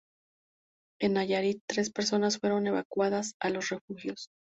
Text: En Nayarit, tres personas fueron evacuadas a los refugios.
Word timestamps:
En 0.99 1.13
Nayarit, 1.13 1.61
tres 1.69 1.91
personas 1.91 2.39
fueron 2.39 2.65
evacuadas 2.65 3.35
a 3.39 3.51
los 3.51 3.69
refugios. 3.69 4.31